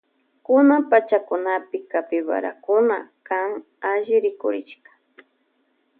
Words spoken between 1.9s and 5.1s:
capibarakuna kan alli rikurishka.